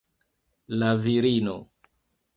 [0.83, 1.57] La virino.